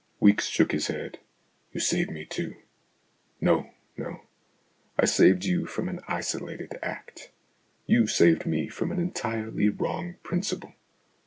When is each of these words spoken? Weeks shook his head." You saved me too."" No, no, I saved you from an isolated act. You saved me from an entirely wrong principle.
Weeks 0.19 0.47
shook 0.47 0.71
his 0.71 0.87
head." 0.87 1.19
You 1.73 1.79
saved 1.79 2.09
me 2.09 2.25
too."" 2.25 2.55
No, 3.49 3.69
no, 3.95 4.23
I 4.97 5.05
saved 5.05 5.45
you 5.45 5.67
from 5.67 5.87
an 5.87 5.99
isolated 6.07 6.79
act. 6.81 7.29
You 7.85 8.07
saved 8.07 8.47
me 8.47 8.67
from 8.67 8.91
an 8.91 8.99
entirely 8.99 9.69
wrong 9.69 10.15
principle. 10.23 10.73